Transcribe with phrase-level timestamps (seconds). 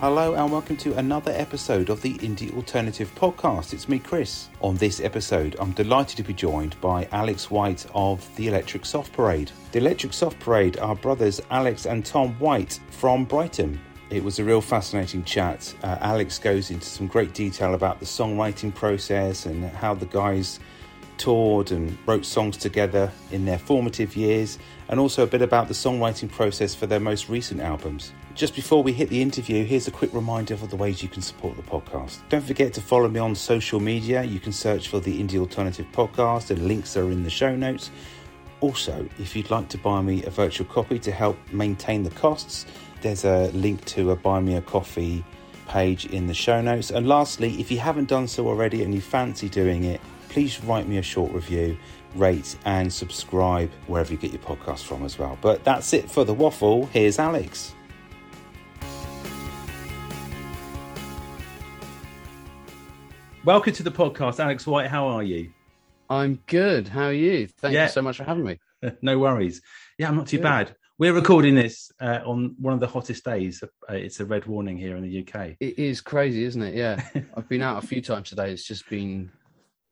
[0.00, 3.72] Hello and welcome to another episode of the Indie Alternative Podcast.
[3.72, 4.48] It's me, Chris.
[4.60, 9.12] On this episode, I'm delighted to be joined by Alex White of the Electric Soft
[9.12, 9.50] Parade.
[9.72, 13.80] The Electric Soft Parade are brothers Alex and Tom White from Brighton.
[14.08, 15.74] It was a real fascinating chat.
[15.82, 20.60] Uh, Alex goes into some great detail about the songwriting process and how the guys
[21.18, 24.58] toured and wrote songs together in their formative years,
[24.88, 28.12] and also a bit about the songwriting process for their most recent albums.
[28.34, 31.22] Just before we hit the interview, here's a quick reminder of the ways you can
[31.22, 32.20] support the podcast.
[32.28, 34.22] Don't forget to follow me on social media.
[34.22, 37.90] You can search for the Indie Alternative Podcast, and links are in the show notes.
[38.60, 42.66] Also, if you'd like to buy me a virtual copy to help maintain the costs,
[43.02, 45.24] there's a link to a Buy Me a Coffee
[45.68, 46.90] page in the show notes.
[46.90, 50.86] And lastly, if you haven't done so already and you fancy doing it, please write
[50.86, 51.76] me a short review,
[52.14, 55.38] rate, and subscribe wherever you get your podcast from as well.
[55.40, 56.86] But that's it for the waffle.
[56.86, 57.74] Here's Alex.
[63.44, 64.88] Welcome to the podcast, Alex White.
[64.88, 65.52] How are you?
[66.10, 66.88] I'm good.
[66.88, 67.46] How are you?
[67.46, 67.84] Thank yeah.
[67.84, 68.58] you so much for having me.
[69.02, 69.62] no worries.
[69.96, 70.42] Yeah, I'm not too good.
[70.42, 70.76] bad.
[70.98, 73.62] We're recording this uh, on one of the hottest days.
[73.62, 75.56] Uh, it's a red warning here in the UK.
[75.60, 76.74] It is crazy, isn't it?
[76.74, 77.00] Yeah.
[77.36, 78.50] I've been out a few times today.
[78.50, 79.30] It's just been,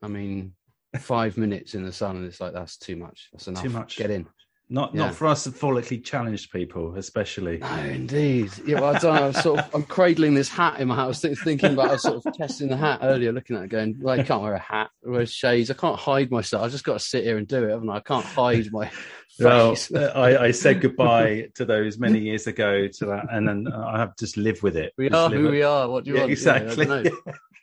[0.02, 0.52] I mean,
[0.98, 3.28] five minutes in the sun, and it's like, that's too much.
[3.32, 3.62] That's enough.
[3.62, 3.96] Too much.
[3.96, 4.26] Get in.
[4.68, 5.02] Not yeah.
[5.02, 7.58] not for us follically challenged people, especially.
[7.58, 8.50] No, indeed.
[8.66, 9.22] Yeah, well, I don't know.
[9.22, 11.90] I was sort of, I'm cradling this hat in my house, thinking about.
[11.90, 14.42] I was sort of testing the hat earlier, looking at it, going, "Well, I can't
[14.42, 15.70] wear a hat, wear shades.
[15.70, 16.64] I can't hide myself.
[16.64, 17.98] I just got to sit here and do it, haven't I?
[17.98, 18.88] I can't hide my
[19.38, 19.76] face." Well,
[20.16, 24.16] I, I, said goodbye to those many years ago to that, and then I have
[24.16, 24.92] just lived with it.
[24.98, 25.88] We are who we are.
[25.88, 26.32] What do you yeah, want?
[26.32, 26.86] Exactly.
[26.86, 27.04] You know,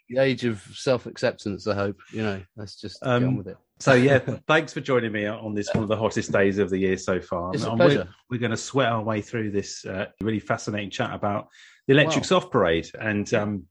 [0.09, 1.68] the age of self acceptance.
[1.68, 2.42] I hope you know.
[2.56, 3.58] Let's just um, get on with it.
[3.80, 6.77] So yeah, thanks for joining me on this one of the hottest days of the
[6.77, 7.54] year so far.
[7.54, 8.08] It's a pleasure.
[8.30, 11.48] We're, we're going to sweat our way through this uh, really fascinating chat about
[11.88, 12.27] the Electric wow.
[12.27, 13.66] Soft Parade and um,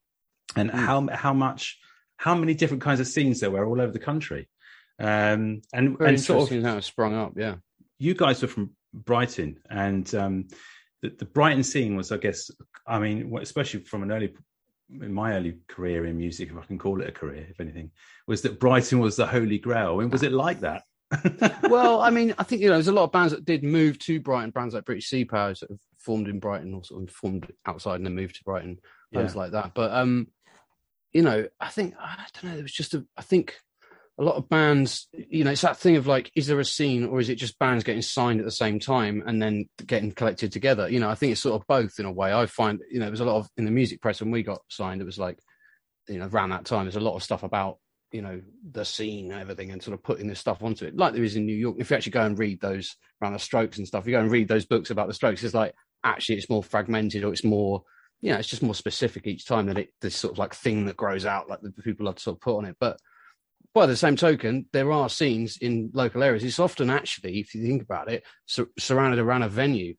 [0.56, 0.75] and mm.
[0.75, 1.79] how how much
[2.17, 4.49] how many different kinds of scenes there were all over the country.
[4.99, 7.33] Um, and Very and sort of how it sprung up.
[7.37, 7.56] Yeah,
[7.99, 10.49] you guys were from Brighton, and um,
[11.03, 12.51] the, the Brighton scene was, I guess,
[12.87, 14.35] I mean, especially from an early
[15.01, 17.91] in my early career in music, if I can call it a career, if anything,
[18.27, 19.97] was that Brighton was the holy grail.
[19.97, 20.83] I mean, was it like that?
[21.65, 23.99] well, I mean, I think you know, there's a lot of bands that did move
[24.01, 27.11] to Brighton, bands like British Sea Power that have formed in Brighton or sort of
[27.11, 28.79] formed outside and then moved to Brighton,
[29.13, 29.41] bands yeah.
[29.41, 29.73] like that.
[29.75, 30.29] But um,
[31.13, 32.55] you know, I think I don't know.
[32.55, 33.57] There was just a, I think
[34.22, 37.06] a lot of bands, you know, it's that thing of like, is there a scene
[37.06, 40.53] or is it just bands getting signed at the same time and then getting collected
[40.53, 40.88] together?
[40.88, 42.32] You know, I think it's sort of both in a way.
[42.32, 44.44] I find, you know, there was a lot of in the music press when we
[44.44, 45.41] got signed, it was like,
[46.09, 47.78] you know, around that time, there's a lot of stuff about,
[48.12, 48.41] you know,
[48.71, 51.34] the scene and everything and sort of putting this stuff onto it, like there is
[51.34, 51.77] in New York.
[51.81, 54.31] If you actually go and read those around the strokes and stuff, you go and
[54.31, 55.75] read those books about the strokes, it's like
[56.05, 57.82] actually it's more fragmented or it's more,
[58.21, 60.87] you know, it's just more specific each time that it, this sort of like thing
[60.87, 62.77] that grows out, like the people to sort of put on it.
[62.78, 63.00] But,
[63.75, 66.44] by the same token, there are scenes in local areas.
[66.44, 69.94] It's often actually, if you think about it, sur- surrounded around a venue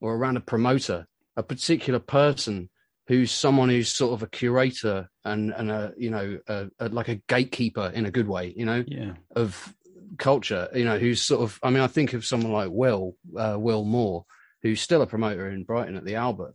[0.00, 1.06] or around a promoter,
[1.36, 2.70] a particular person
[3.06, 7.08] who's someone who's sort of a curator and and a you know a, a, like
[7.08, 9.12] a gatekeeper in a good way, you know, yeah.
[9.34, 9.74] of
[10.18, 10.68] culture.
[10.74, 11.58] You know, who's sort of.
[11.62, 14.24] I mean, I think of someone like Will uh, Will Moore,
[14.62, 16.54] who's still a promoter in Brighton at the Albert,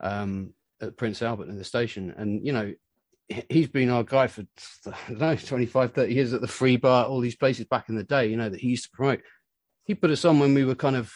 [0.00, 2.72] um, at Prince Albert in the station, and you know
[3.48, 4.42] he's been our guy for
[4.86, 8.04] I don't know 25 30 years at the Freebutt all these places back in the
[8.04, 9.20] day you know that he used to promote.
[9.84, 11.12] He put us on when we were kind of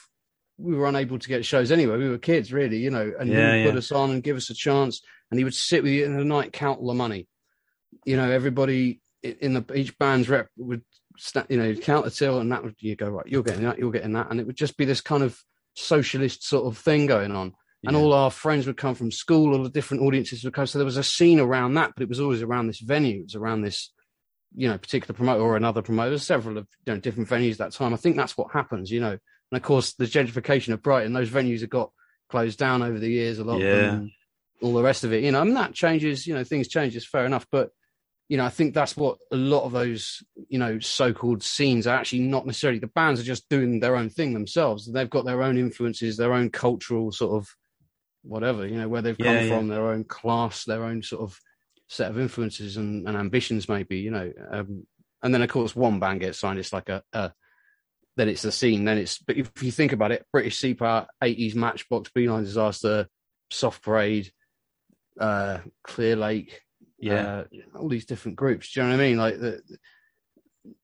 [0.56, 1.97] we were unable to get shows anyway.
[1.97, 3.70] We were kids really you know and yeah, he would yeah.
[3.70, 6.16] put us on and give us a chance and he would sit with you in
[6.16, 7.26] the night count all the money.
[8.04, 10.82] You know everybody in the each band's rep would
[11.48, 13.91] you know count the till and that would you go right you're getting that you're
[13.91, 15.41] getting that and it would just be this kind of
[15.75, 17.54] socialist sort of thing going on
[17.87, 20.67] and all our friends would come from school, all the different audiences would come.
[20.67, 23.20] So there was a scene around that, but it was always around this venue.
[23.20, 23.93] It was around this,
[24.55, 26.11] you know, particular promoter or another promoter.
[26.11, 27.94] There's several of you know different venues that time.
[27.94, 29.11] I think that's what happens, you know.
[29.11, 31.91] And of course, the gentrification of Brighton, those venues have got
[32.29, 33.38] closed down over the years.
[33.38, 34.00] A lot yeah.
[34.62, 35.41] all the rest of it, you know.
[35.41, 36.26] I mean, that changes.
[36.26, 36.97] You know, things change.
[36.97, 37.70] It's fair enough, but
[38.29, 41.97] you know, I think that's what a lot of those, you know, so-called scenes are
[41.97, 42.79] actually not necessarily.
[42.79, 44.91] The bands are just doing their own thing themselves.
[44.91, 47.55] They've got their own influences, their own cultural sort of
[48.25, 51.38] whatever, you know, where they've come yeah, from, their own class, their own sort of
[51.88, 54.32] set of influences and, and ambitions, maybe, you know.
[54.50, 54.87] Um,
[55.23, 57.32] and then, of course, one band gets signed, it's like a, a
[58.17, 58.85] then it's the scene.
[58.85, 63.09] Then it's, but if you think about it, British Sea Power, 80s Matchbox, B-Line Disaster,
[63.50, 64.31] Soft Parade,
[65.19, 66.53] uh, Clearlake,
[66.99, 67.44] yeah,
[67.75, 68.73] uh, all these different groups.
[68.73, 69.17] Do you know what I mean?
[69.19, 69.61] Like the,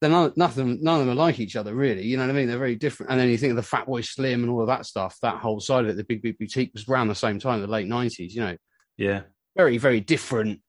[0.01, 2.05] they're not, nothing, none of them are like each other, really.
[2.05, 2.49] You know what I mean?
[2.49, 3.11] They're very different.
[3.11, 5.61] And then you think of the Fatboy Slim and all of that stuff, that whole
[5.61, 8.33] side of it, the Big Beat Boutique was around the same time, the late 90s,
[8.33, 8.57] you know.
[8.97, 9.23] Yeah.
[9.57, 10.61] Very, very different.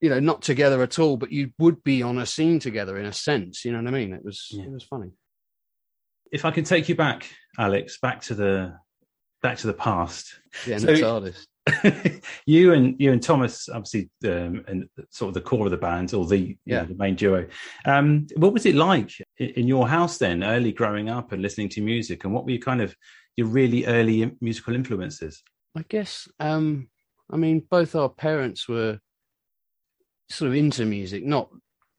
[0.00, 3.06] You know, not together at all, but you would be on a scene together in
[3.06, 3.64] a sense.
[3.64, 4.12] You know what I mean?
[4.14, 4.64] It was Yeah.
[4.64, 5.10] it was funny.
[6.32, 8.78] If I can take you back, Alex, back to the
[9.42, 10.34] back to the past.
[10.66, 11.46] Yeah, So- artist.
[12.46, 16.14] you and you and Thomas, obviously, um, and sort of the core of the band,
[16.14, 17.46] or the you know, the main duo.
[17.84, 21.80] Um, what was it like in your house then, early growing up and listening to
[21.80, 22.94] music, and what were your kind of
[23.36, 25.42] your really early musical influences?
[25.76, 26.28] I guess.
[26.38, 26.88] Um,
[27.30, 28.98] I mean, both our parents were
[30.28, 31.48] sort of into music, not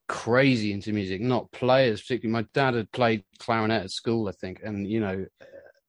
[0.08, 2.44] crazy into music, not players particularly.
[2.44, 5.26] My dad had played clarinet at school, I think, and you know,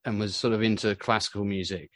[0.04, 1.90] and was sort of into classical music.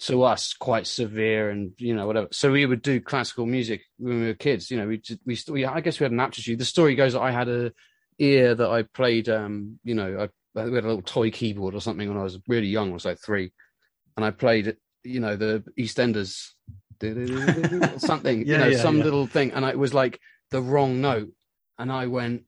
[0.00, 2.28] To us, quite severe, and you know, whatever.
[2.32, 4.70] So we would do classical music when we were kids.
[4.70, 6.58] You know, we just, we, we I guess we had an aptitude.
[6.58, 7.72] The story goes that I had a
[8.18, 9.28] ear that I played.
[9.28, 12.38] Um, you know, I, we had a little toy keyboard or something when I was
[12.48, 12.90] really young.
[12.90, 13.52] I was like three,
[14.16, 16.50] and I played you know the EastEnders
[17.98, 19.04] something, Yeah, you know, yeah, some yeah.
[19.04, 20.20] little thing, and it was like
[20.50, 21.30] the wrong note,
[21.78, 22.44] and I went,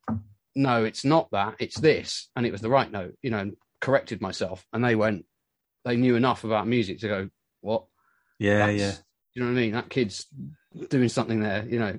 [0.55, 3.57] no, it's not that, it's this, and it was the right note, you know, and
[3.81, 5.27] corrected myself, and they went,
[5.85, 7.29] they knew enough about music to go,
[7.67, 7.85] what?
[8.39, 8.93] Yeah, That's- yeah,
[9.35, 9.73] You know what I mean?
[9.73, 10.27] That kid's
[10.89, 11.99] doing something there, you know.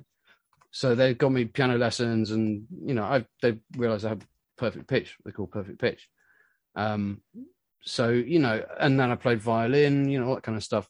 [0.70, 4.26] So they've got me piano lessons, and you know, I they realised I have
[4.56, 5.16] perfect pitch.
[5.24, 6.08] They call perfect pitch.
[6.76, 7.22] Um,
[7.82, 10.88] so you know, and then I played violin, you know, all that kind of stuff.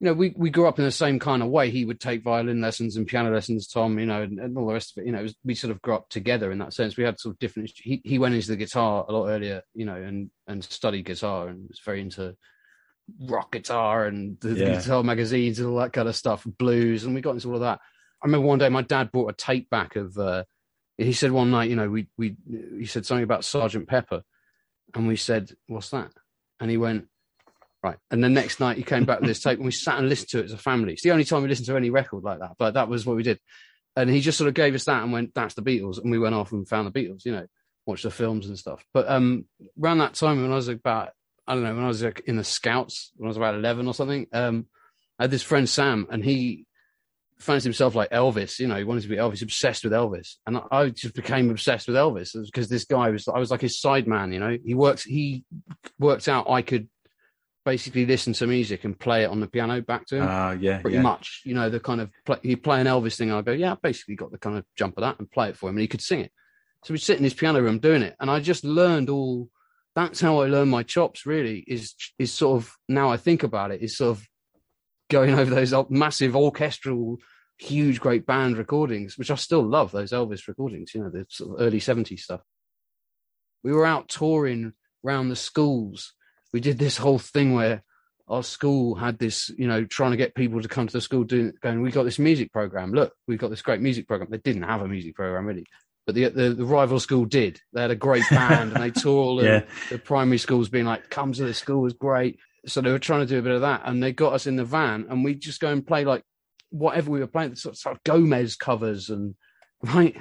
[0.00, 1.70] You know, we we grew up in the same kind of way.
[1.70, 4.72] He would take violin lessons and piano lessons, Tom, you know, and, and all the
[4.74, 5.06] rest of it.
[5.06, 6.96] You know, it was, we sort of grew up together in that sense.
[6.96, 7.70] We had sort of different.
[7.76, 11.48] He he went into the guitar a lot earlier, you know, and and studied guitar
[11.48, 12.34] and was very into
[13.20, 14.74] rock guitar and the, Yeah.
[14.80, 17.60] guitar magazines and all that kind of stuff, blues, and we got into all of
[17.60, 17.80] that.
[18.22, 20.16] I remember one day my dad bought a tape back of.
[20.16, 20.44] Uh,
[20.96, 22.36] he said one night, you know, we we
[22.78, 24.22] he said something about Sergeant Pepper,
[24.94, 26.12] and we said, "What's that?"
[26.60, 27.08] And he went,
[27.82, 30.08] "Right." And the next night he came back with this tape, and we sat and
[30.08, 30.92] listened to it as a family.
[30.94, 33.16] It's the only time we listened to any record like that, but that was what
[33.16, 33.40] we did.
[33.96, 36.18] And he just sort of gave us that and went, "That's the Beatles," and we
[36.18, 37.46] went off and found the Beatles, you know,
[37.86, 38.84] watched the films and stuff.
[38.94, 39.46] But um,
[39.82, 41.10] around that time when I was about,
[41.46, 43.86] I don't know, when I was like, in the Scouts, when I was about eleven
[43.86, 44.66] or something, um,
[45.18, 46.66] I had this friend Sam, and he
[47.38, 48.58] fancies himself like Elvis.
[48.58, 51.50] You know, he wanted to be Elvis, obsessed with Elvis, and I, I just became
[51.50, 53.28] obsessed with Elvis because this guy was.
[53.28, 54.32] I was like his sideman.
[54.32, 55.02] You know, he works.
[55.02, 55.44] He
[55.98, 56.88] worked out I could
[57.64, 60.28] basically listen to music and play it on the piano back to him.
[60.28, 61.02] uh, yeah, Pretty yeah.
[61.02, 63.32] much, you know, the kind of play, he'd play an Elvis thing.
[63.32, 65.56] I'd go, yeah, I basically got the kind of jump of that and play it
[65.56, 66.30] for him, and he could sing it.
[66.84, 69.48] So we'd sit in his piano room doing it, and I just learned all.
[69.94, 71.26] That's how I learned my chops.
[71.26, 74.26] Really, is is sort of now I think about it, is sort of
[75.10, 77.18] going over those massive orchestral,
[77.58, 79.92] huge, great band recordings, which I still love.
[79.92, 82.40] Those Elvis recordings, you know, the sort of early '70s stuff.
[83.62, 84.72] We were out touring
[85.04, 86.12] around the schools.
[86.52, 87.82] We did this whole thing where
[88.28, 91.24] our school had this, you know, trying to get people to come to the school
[91.24, 92.92] doing going, we got this music program.
[92.92, 94.30] Look, we've got this great music program.
[94.30, 95.66] They didn't have a music program really,
[96.06, 97.60] but the the, the rival school did.
[97.72, 99.62] They had a great band and they tour all the, Yeah.
[99.90, 102.38] the primary schools being like, come to the school was great.
[102.66, 104.56] So they were trying to do a bit of that and they got us in
[104.56, 106.22] the van and we just go and play like
[106.70, 109.34] whatever we were playing, sort of, sort of Gomez covers and
[109.94, 110.16] right,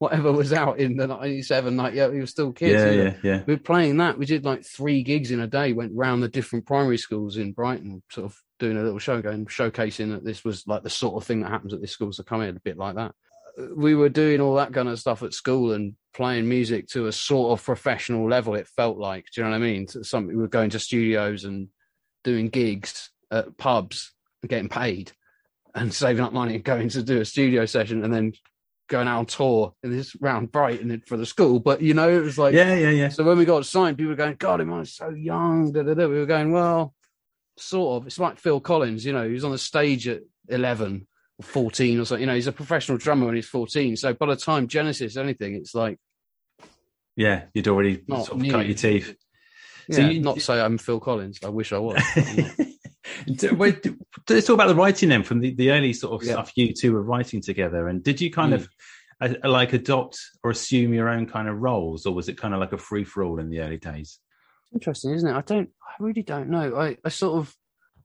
[0.00, 2.82] whatever was out in the 97, like, yeah, we were still kids.
[2.82, 3.42] yeah, yeah, yeah.
[3.46, 4.18] we were playing that.
[4.18, 7.52] We did like three gigs in a day, went round the different primary schools in
[7.52, 11.14] Brighton, sort of doing a little show, going showcasing that this was like the sort
[11.14, 12.12] of thing that happens at this school.
[12.12, 13.14] So come in a bit like that.
[13.76, 17.12] We were doing all that kind of stuff at school and playing music to a
[17.12, 18.54] sort of professional level.
[18.54, 19.86] It felt like, do you know what I mean?
[19.88, 21.68] To Some we were going to studios and
[22.22, 25.12] doing gigs at pubs and getting paid
[25.74, 28.32] and saving up money and going to do a studio session and then
[28.88, 31.58] going out on tour in this round Brighton for the school.
[31.58, 33.08] But you know, it was like yeah, yeah, yeah.
[33.08, 35.72] so when we got signed, people were going, God, he was so young.
[35.72, 36.06] Da, da, da.
[36.06, 36.94] We were going, well,
[37.58, 38.06] sort of.
[38.06, 42.00] It's like Phil Collins, you know, he was on the stage at 11 or 14
[42.00, 42.20] or something.
[42.20, 43.96] You know, he's a professional drummer when he's 14.
[43.96, 45.98] So by the time Genesis, anything, it's like,
[47.16, 49.16] Yeah, you'd already sort of cut your teeth.
[49.88, 51.40] yeah, So you- not say I'm Phil Collins.
[51.44, 52.00] I wish I was.
[53.26, 56.34] Let's talk about the writing then from the, the early sort of Yeah.
[56.34, 57.88] stuff you two were writing together.
[57.88, 58.56] And did you kind Mm.
[58.56, 58.68] of
[59.20, 62.60] uh, like adopt or assume your own kind of roles, or was it kind of
[62.60, 64.18] like a free for all in the early days?
[64.72, 65.32] Interesting, isn't it?
[65.34, 66.74] I don't, I really don't know.
[66.76, 67.54] I, I sort of,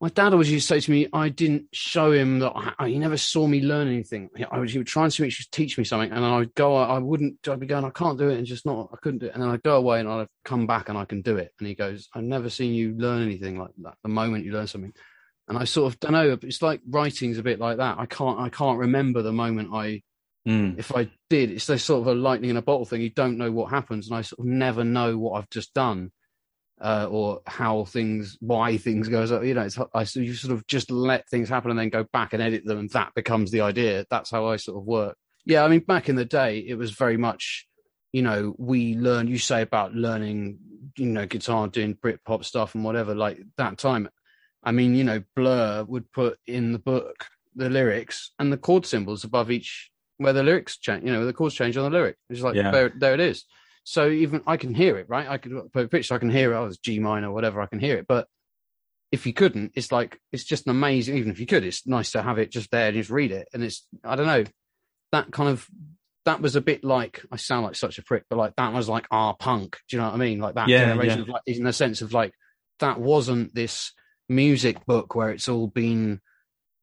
[0.01, 2.97] my dad always used to say to me, I didn't show him that I, he
[2.97, 4.29] never saw me learn anything.
[4.49, 6.55] I was, he would try and see me, teach me something, and then I would
[6.55, 8.97] go, I, I wouldn't, I'd be going, I can't do it, and just not, I
[9.01, 9.33] couldn't do it.
[9.33, 11.51] And then I'd go away and I'd come back and I can do it.
[11.59, 13.95] And he goes, I've never seen you learn anything like that.
[14.03, 14.93] The moment you learn something.
[15.49, 16.37] And I sort of don't know.
[16.43, 17.99] It's like writing's a bit like that.
[17.99, 20.01] I can't, I can't remember the moment I
[20.47, 20.79] Mm.
[20.79, 23.01] if I did, it's this sort of a lightning in a bottle thing.
[23.01, 26.11] You don't know what happens, and I sort of never know what I've just done
[26.81, 29.43] uh, or how things, why things goes up.
[29.43, 32.05] You know, it's I so you sort of just let things happen and then go
[32.11, 34.05] back and edit them, and that becomes the idea.
[34.09, 35.17] That's how I sort of work.
[35.45, 37.67] Yeah, I mean, back in the day, it was very much,
[38.11, 39.27] you know, we learn.
[39.27, 40.59] You say about learning,
[40.97, 43.15] you know, guitar, doing Britpop stuff and whatever.
[43.15, 44.09] Like that time,
[44.63, 48.85] I mean, you know, Blur would put in the book the lyrics and the chord
[48.85, 51.03] symbols above each where the lyrics change.
[51.03, 52.17] You know, the chords change on the lyric.
[52.29, 52.71] It's like Yeah.
[52.71, 53.45] there, there it is.
[53.83, 55.27] So even I can hear it, right?
[55.27, 56.57] I could put a picture, I can hear it.
[56.57, 57.61] Oh, it's G minor, whatever.
[57.61, 58.05] I can hear it.
[58.07, 58.27] But
[59.11, 61.17] if you couldn't, it's like it's just an amazing.
[61.17, 63.47] Even if you could, it's nice to have it just there and just read it.
[63.53, 64.43] And it's I don't know
[65.11, 65.67] that kind of
[66.25, 68.87] that was a bit like I sound like such a prick, but like that was
[68.87, 69.77] like our punk.
[69.89, 70.39] Do you know what I mean?
[70.39, 71.23] Like that Yeah, generation yeah.
[71.23, 72.33] of like in the sense of like
[72.79, 73.93] that wasn't this
[74.27, 76.21] music book where it's all been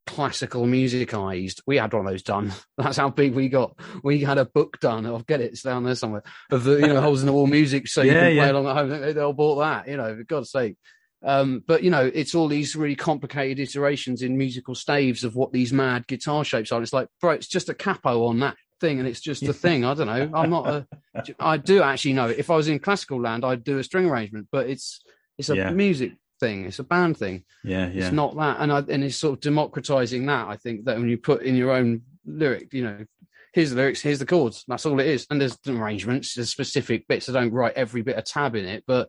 [0.06, 1.62] classical musicized.
[1.66, 2.52] We had one of those done.
[2.78, 3.78] That's how big we got.
[4.02, 5.06] We had a book done.
[5.06, 5.52] I'll get it.
[5.52, 8.12] It's down there somewhere of the you know holes in the wall music, so you
[8.12, 8.50] Yeah, can play yeah.
[8.52, 8.88] along at home.
[9.00, 9.88] They, they all bought that.
[9.88, 10.76] You know, for God's sake.
[11.24, 15.52] Um, but you know, it's all these really complicated iterations in musical staves of what
[15.52, 16.80] these mad guitar shapes are.
[16.82, 19.84] It's like, bro, it's just a capo on that thing, and it's just a thing.
[19.84, 20.30] I don't know.
[20.38, 20.86] I'm not a.
[21.40, 22.28] I do actually know.
[22.28, 25.00] If I was in classical land, I'd do a string arrangement, but it's
[25.38, 25.70] it's a Yeah.
[25.70, 26.64] music thing.
[26.64, 27.44] It's a band thing.
[27.64, 28.04] Yeah, yeah.
[28.04, 30.48] It's not that, and I, and it's sort of democratizing that.
[30.48, 33.04] I think that when you put in your own lyric, you know,
[33.52, 34.64] here's the lyrics, here's the chords.
[34.68, 35.26] That's all it is.
[35.30, 37.28] And there's arrangements, there's specific bits.
[37.28, 39.08] I don't write every bit of tab in it, but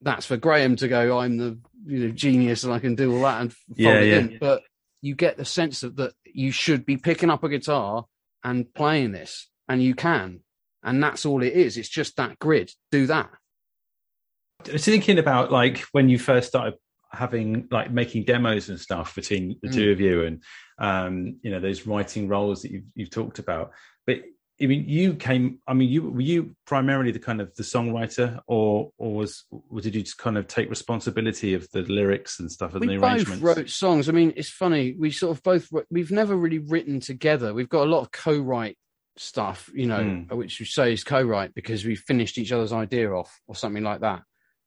[0.00, 1.18] that's for Graham to go.
[1.18, 4.18] I'm the you know genius, and I can do all that and Yeah, it yeah.
[4.18, 4.38] in.
[4.40, 4.62] But
[5.02, 8.06] you get the sense of that you should be picking up a guitar
[8.44, 10.40] and playing this, and you can.
[10.82, 11.76] And that's all it is.
[11.76, 12.70] It's just that grid.
[12.92, 13.30] Do that.
[14.68, 16.74] I was thinking about like when you first started
[17.12, 19.74] having like making demos and stuff between the Mm.
[19.74, 20.42] two of you and
[20.78, 23.70] um you know those writing roles that you've, you've talked about
[24.06, 24.18] but
[24.60, 28.40] i mean you came i mean you were you primarily the kind of the songwriter
[28.48, 32.50] or or was or did you just kind of take responsibility of the lyrics and
[32.50, 34.08] stuff and we the both wrote songs.
[34.08, 34.94] I mean, it's funny.
[34.98, 37.54] We sort of both we've never really written together.
[37.54, 38.76] We've got a lot of co-write
[39.16, 40.32] stuff, you know, Mm.
[40.36, 44.00] which we say is co-write because we finished each other's idea off or something like
[44.00, 44.22] that.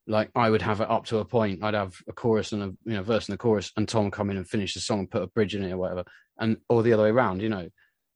[0.09, 1.63] Like I would have it up to a point.
[1.63, 4.29] I'd have a chorus and a you know verse and a chorus, and Tom come
[4.29, 6.03] in and finish the song and put a bridge in it or whatever,
[6.39, 7.41] and or the other way around.
[7.41, 7.69] You know,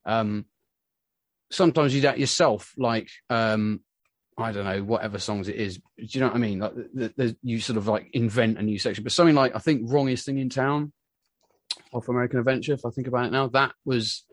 [0.06, 0.46] um,
[1.52, 2.74] sometimes you do that yourself.
[2.78, 3.82] Like um,
[4.38, 5.78] I don't know, whatever songs it is.
[5.78, 6.60] Do you know what I mean?
[6.60, 9.60] Like the, the, you sort of like invent a new section, but something like I
[9.60, 10.92] think "Wrongest Thing in Town"
[11.94, 12.74] off American Adventure.
[12.74, 14.26] If I think about it now, that was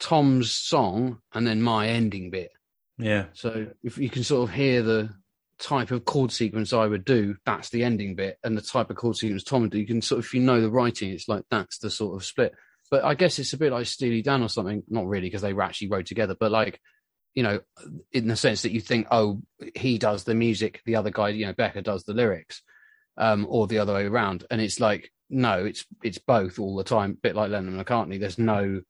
[0.00, 2.50] Tom's song and then my ending bit.
[2.98, 5.10] yeah So if you can sort of hear the
[5.64, 8.96] type of chord sequence I would do, that's the ending bit, and the type of
[8.96, 11.28] chord sequence Tom would do, you can sort of, if you know the writing, it's
[11.28, 12.52] like that's the sort of split.
[12.90, 14.82] But I guess it's a bit like Steely Dan or something.
[14.88, 16.80] Not really, because they actually wrote together, but like,
[17.34, 17.60] you know,
[18.12, 19.40] in the sense that you think, oh,
[19.74, 22.62] he does the music, the other guy, you know, Becker does the lyrics,
[23.16, 24.44] um, or the other way around.
[24.50, 28.20] And it's like, no, it's it's both all the time, bit like Lennon and McCartney.
[28.20, 28.82] There's no,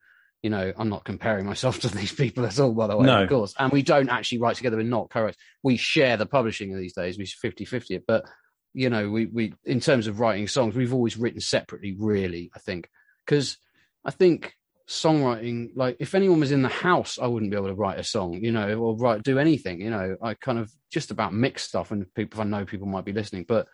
[0.44, 3.22] you know, I'm not comparing myself to these people at all, by the way, No.
[3.22, 3.54] of course.
[3.58, 5.38] And we don't actually write together, we're not co-writes.
[5.62, 8.04] We share the publishing of these days, we 50-50 it.
[8.06, 8.26] But,
[8.74, 12.58] you know, we we in terms of writing songs, we've always written separately, really, I
[12.58, 12.90] think.
[13.24, 13.56] Because
[14.04, 14.54] I think
[14.86, 18.04] songwriting, like if anyone was in the house, I wouldn't be able to write a
[18.04, 20.16] song, you know, or write do anything, you know.
[20.20, 23.12] I kind of just about mix stuff and people if I know people might be
[23.12, 23.66] listening, but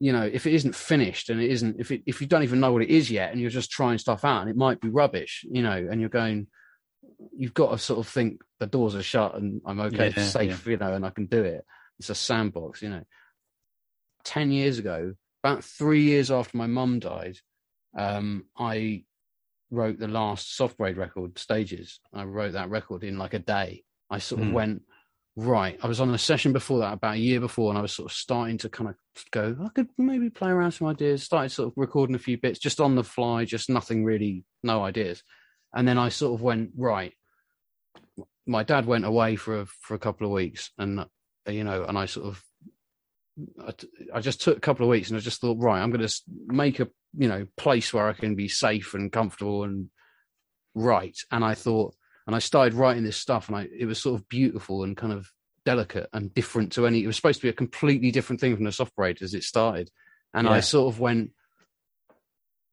[0.00, 2.58] you know, if it isn't finished and it isn't, if it, if you don't even
[2.58, 4.88] know what it is yet, and you're just trying stuff out, and it might be
[4.88, 6.46] rubbish, you know, and you're going,
[7.36, 10.66] you've got to sort of think the doors are shut and I'm okay, Yeah, safe,
[10.66, 11.64] you know, and I can do it.
[11.98, 13.04] It's a sandbox, you know.
[14.24, 15.14] Ten years ago,
[15.44, 17.38] about three years after my mum died,
[17.96, 19.04] um, I
[19.70, 22.00] wrote the last Soft Parade record, Stages.
[22.12, 23.84] I wrote that record in like a day.
[24.10, 24.54] I sort of Hmm.
[24.54, 24.82] went,
[25.36, 25.78] right.
[25.82, 28.10] I was on a session before that, about a year before, and I was sort
[28.10, 28.96] of starting to kind of
[29.30, 31.22] go, I could maybe play around some ideas.
[31.22, 34.82] Started sort of recording a few bits just on the fly, just nothing really, no
[34.84, 35.22] ideas.
[35.74, 37.12] And then I sort of went, right.
[38.46, 41.04] My dad went away for a, for a couple of weeks, and uh,
[41.46, 42.44] you know, and I sort of,
[44.12, 46.22] I just took a couple of weeks, and I just thought, right, I'm going to
[46.46, 49.88] make a you know place where I can be safe and comfortable and
[50.74, 51.16] right.
[51.30, 51.94] And I thought,
[52.30, 55.12] and I started writing this stuff, and I it was sort of beautiful and kind
[55.12, 55.28] of
[55.64, 57.02] delicate and different to any.
[57.02, 59.42] It was supposed to be a completely different thing from the Soft Parade as it
[59.42, 59.90] started,
[60.32, 60.52] and Yeah.
[60.52, 61.32] I sort of went.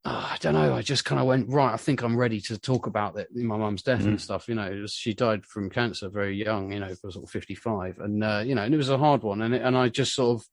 [0.06, 0.76] "Oh, I don't know.
[0.76, 1.74] I just kind of went right.
[1.74, 3.36] I think I'm ready to talk about it.
[3.36, 4.48] My mum's death and stuff.
[4.48, 6.72] You know, it was, she died from cancer very young.
[6.72, 9.42] You know, sort of 55, and uh, you know, and it was a hard one.
[9.42, 10.48] And it, and I just sort of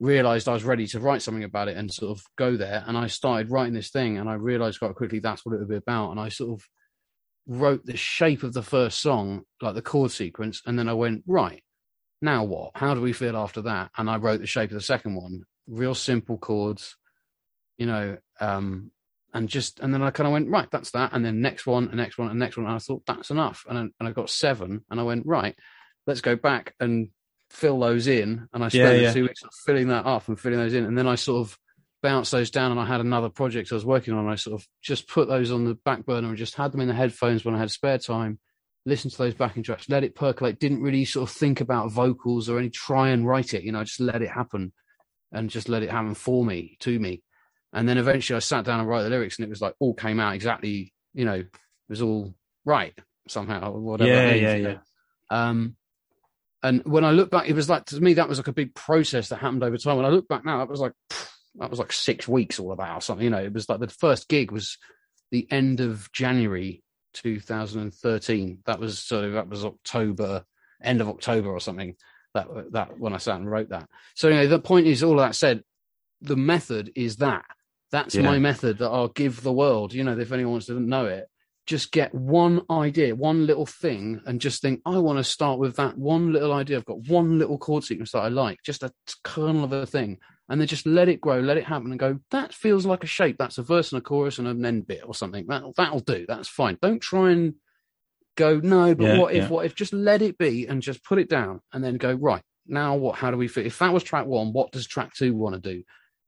[0.00, 2.82] realized I was ready to write something about it and sort of go there.
[2.86, 5.68] And I started writing this thing, and I realized quite quickly that's what it would
[5.68, 6.10] be about.
[6.10, 6.68] And I sort of
[7.48, 11.24] wrote the shape of the first song, like the chord sequence, and then I went
[11.26, 11.62] right.
[12.20, 12.72] now what?
[12.74, 13.90] How do we feel after that?
[13.96, 16.96] And I wrote the shape of the second one, real simple chords,
[17.78, 18.90] you know, um,
[19.32, 21.88] and just and then I kind of went right, that's that, and then next one,
[21.88, 24.12] and next one, and next one, and I thought that's enough, and I, and I
[24.12, 25.54] got seven, and I went right,
[26.06, 27.08] let's go back and
[27.50, 29.12] fill those in, and I spent Yeah, yeah.
[29.12, 31.58] two weeks filling that up and filling those in, and then I sort of
[32.02, 34.28] bounced those down, and I had another project I was working on.
[34.28, 36.88] I sort of just put those on the back burner and just had them in
[36.88, 38.38] the headphones when I had spare time.
[38.86, 40.58] Listened to those backing tracks, let it percolate.
[40.58, 43.62] Didn't really sort of think about vocals or any try and write it.
[43.62, 44.72] You know, just let it happen,
[45.32, 47.22] and just let it happen for me, to me.
[47.72, 49.94] And then eventually, I sat down and wrote the lyrics, and it was like all
[49.94, 50.94] came out exactly.
[51.12, 51.48] You know, it
[51.88, 52.94] was all right
[53.28, 54.10] somehow, or whatever.
[54.10, 54.78] Yeah, it means, yeah, you know.
[55.30, 55.48] yeah.
[55.48, 55.76] Um,
[56.62, 58.74] and when I look back, it was like to me that was like a big
[58.74, 59.96] process that happened over time.
[59.96, 62.72] When I look back now, that was like pff, that was like six weeks all
[62.72, 63.24] about or something.
[63.24, 64.78] You know, it was like the first gig was
[65.30, 66.82] the end of January
[67.14, 68.58] 2013.
[68.66, 70.44] That was sort of that was October,
[70.82, 71.94] end of October or something.
[72.34, 73.88] That that when I sat and wrote that.
[74.14, 75.62] So anyway, the point is, all of that said,
[76.20, 77.44] the method is that.
[77.90, 78.22] That's Yeah.
[78.22, 79.94] my method that I'll give the world.
[79.94, 81.26] You know, if anyone wants to know it,
[81.66, 85.76] just get one idea, one little thing, and just think, I want to start with
[85.76, 86.76] that one little idea.
[86.76, 88.92] I've got one little chord sequence that I like, just a
[89.24, 90.18] kernel of a thing,
[90.48, 92.20] and then just let it grow, let it happen, and go.
[92.30, 93.36] That feels like a shape.
[93.38, 95.46] That's a verse and a chorus and an end bit or something.
[95.48, 96.24] That that'll do.
[96.26, 96.78] That's fine.
[96.80, 97.54] Don't try and
[98.36, 99.42] go no, but Yeah, what if?
[99.44, 99.48] yeah.
[99.48, 99.74] What if?
[99.74, 102.96] Just let it be and just put it down, and then go right now.
[102.96, 103.16] What?
[103.16, 103.66] How do we fit?
[103.66, 105.82] If that was track one, what does track two want to do?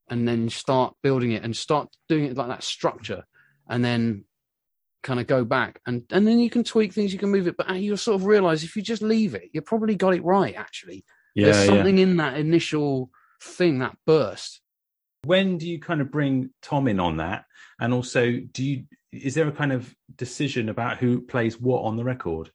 [0.09, 3.25] And then start building it and start doing it like that structure,
[3.69, 4.25] and then
[5.03, 7.57] kind of go back and and then you can tweak things, you can move it,
[7.57, 10.23] but uh, you'll sort of realize if you just leave it, you probably got it
[10.23, 10.55] right.
[10.57, 11.65] Actually, Yeah, there's yeah.
[11.77, 13.09] something in that initial
[13.43, 14.61] thing, that burst.
[15.25, 17.45] when do you kind of bring Tom in on that?
[17.81, 21.97] And also, do you is there a kind of decision about who plays what on
[21.97, 22.51] the record?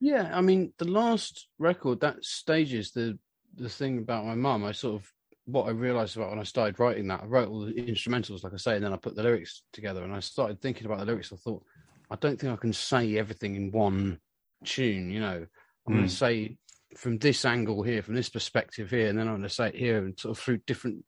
[0.00, 3.18] Yeah, I mean, the last record that stages the
[3.56, 4.64] the thing about my mum.
[4.64, 5.10] I sort of
[5.46, 7.22] what I realized about when I started writing that.
[7.22, 10.02] I wrote all the instrumentals, like I say, and then I put the lyrics together.
[10.02, 11.32] And I started thinking about the lyrics.
[11.32, 11.62] I thought,
[12.10, 14.18] I don't think I can say everything in one
[14.64, 15.10] tune.
[15.10, 15.46] You know,
[15.86, 16.10] I'm going Mm.
[16.10, 16.56] to say
[16.96, 19.76] from this angle here, from this perspective here, and then I'm going to say it
[19.76, 21.04] here, and sort of through different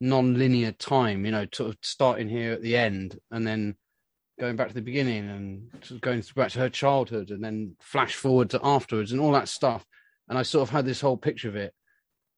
[0.00, 1.24] non-linear time.
[1.24, 3.76] You know, sort of starting here at the end, and then
[4.38, 7.74] going back to the beginning and sort of going back to her childhood and then
[7.80, 9.84] flash forward to afterwards and all that stuff.
[10.28, 11.74] And I sort of had this whole picture of it.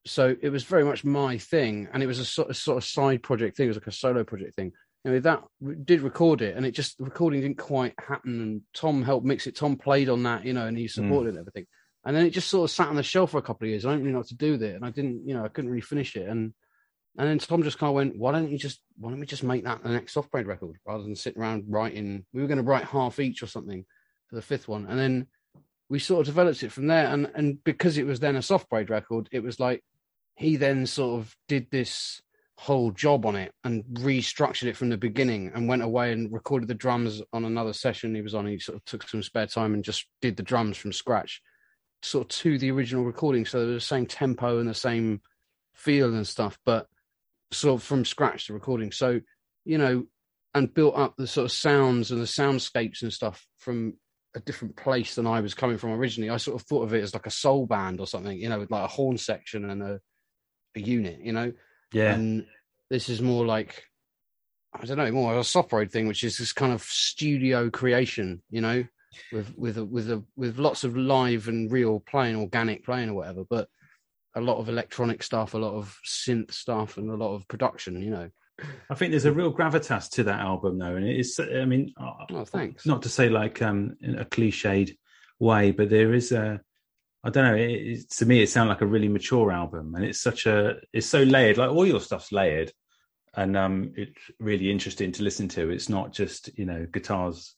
[0.05, 1.87] So it was very much my thing.
[1.93, 3.65] And it was a sort of, sort of side project thing.
[3.65, 4.71] It was like a solo project thing.
[5.05, 8.41] Anyway, that we did record it and it just, the recording didn't quite happen.
[8.41, 9.55] And Tom helped mix it.
[9.55, 11.37] Tom played on that, you know, and he supported mm.
[11.37, 11.65] and everything.
[12.03, 13.85] And then it just sort of sat on the shelf for a couple of years.
[13.85, 14.75] I didn't really know what to do with it.
[14.75, 16.27] And I didn't, you know, I couldn't really finish it.
[16.27, 16.53] And
[17.17, 19.43] and then Tom just kind of went, "Why don't you just why don't we just
[19.43, 22.25] make that the next Soft Parade record rather than sitting around writing?
[22.33, 23.85] We were going to write half each or something
[24.27, 25.27] for the fifth one, and then
[25.89, 27.07] we sort of developed it from there.
[27.07, 29.83] And and because it was then a Soft Parade record, it was like
[30.35, 32.21] he then sort of did this
[32.57, 36.67] whole job on it and restructured it from the beginning and went away and recorded
[36.67, 38.45] the drums on another session he was on.
[38.45, 41.41] He sort of took some spare time and just did the drums from scratch,
[42.03, 43.45] sort of to the original recording.
[43.45, 45.21] So there was the same tempo and the same
[45.73, 46.87] feel and stuff, but
[47.51, 48.91] sort of from scratch the recording.
[48.91, 49.21] So,
[49.65, 50.05] you know,
[50.53, 53.93] and built up the sort of sounds and the soundscapes and stuff from
[54.35, 56.29] a different place than I was coming from originally.
[56.29, 58.59] I sort of thought of it as like a soul band or something, you know,
[58.59, 59.99] with like a horn section and a,
[60.75, 61.53] a unit, you know.
[61.93, 62.45] Yeah, And
[62.89, 63.83] this is more like
[64.73, 67.69] I don't know, more of a soft road thing, which is this kind of studio
[67.69, 68.85] creation, you know,
[69.31, 73.13] with with a, with a, with lots of live and real playing, organic playing or
[73.15, 73.67] whatever, but
[74.35, 78.01] a lot of electronic stuff, a lot of synth stuff, and a lot of production,
[78.01, 78.29] you know.
[78.89, 81.39] I think there's a real gravitas to that album, though, and it's.
[81.39, 82.85] I mean, uh, Oh, thanks.
[82.85, 84.95] not to say like um in a cliched
[85.39, 86.61] way, but there is a.
[87.23, 87.55] I don't know.
[87.55, 90.75] It, it, to me, it sounds like a really mature album, and it's such a.
[90.93, 91.57] It's so layered.
[91.57, 92.71] Like all your stuff's layered,
[93.35, 95.69] and um, it's really interesting to listen to.
[95.71, 97.55] It's not just you know guitars,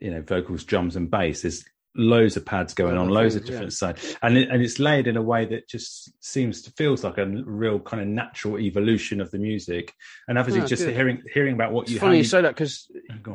[0.00, 1.42] you know vocals, drums, and bass.
[1.42, 5.06] There's loads of pads going on, loads of different sides, and it, and it's layered
[5.08, 9.20] in a way that just seems to feels like a real kind of natural evolution
[9.20, 9.92] of the music.
[10.28, 10.94] And obviously, Ah, just good.
[10.94, 12.88] hearing hearing about what It's you funny you say that because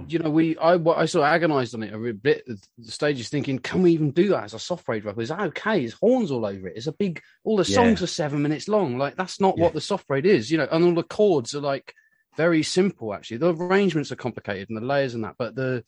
[0.07, 3.29] you know we I what I sort of agonised on it a bit the stages,
[3.29, 5.21] thinking, can we even do that as a Soft Parade record?
[5.23, 5.83] Is that okay?
[5.83, 6.77] It's horns all over it.
[6.77, 7.21] It's a big.
[7.43, 7.75] All the Yeah.
[7.75, 8.97] songs are seven minutes long.
[8.97, 9.65] Like that's not Yeah.
[9.65, 10.67] what the Soft Parade is, you know.
[10.71, 11.93] And all the chords are like
[12.37, 13.13] very simple.
[13.13, 15.83] Actually, the arrangements are complicated and the layers and that, but the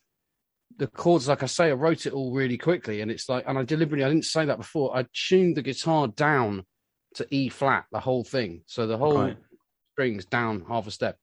[0.78, 3.58] the chords, like I say, I wrote it all really quickly, and it's like, and
[3.58, 4.96] I deliberately, I didn't say that before.
[4.96, 6.66] I tuned the guitar down
[7.16, 8.64] to E flat, the whole thing.
[8.66, 9.38] So the whole Right.
[9.94, 11.18] strings down half a step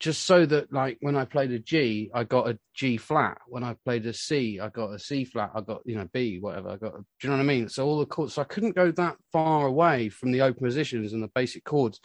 [0.00, 3.38] just so that like when I played a G, I got a G flat.
[3.46, 5.52] When I played a C, I got a C flat.
[5.54, 6.70] I got you know B, whatever.
[6.70, 6.94] I got.
[6.94, 7.68] A, do you know what I mean?
[7.68, 8.34] So all the chords.
[8.34, 12.00] So I couldn't go that far away from the open positions and the basic chords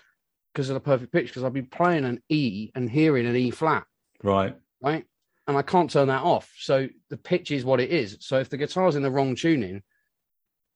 [0.54, 1.28] because of the perfect pitch.
[1.28, 3.84] Because I'd be playing an E and hearing an E flat,
[4.24, 4.56] Right.
[4.82, 5.06] right?
[5.50, 6.54] And I can't turn that off.
[6.60, 8.18] So the pitch is what it is.
[8.20, 9.82] So if the guitar's in the wrong tuning,